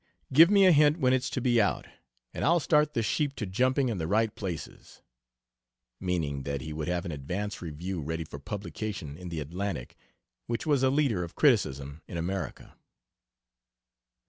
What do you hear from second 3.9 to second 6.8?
the right places" meaning that he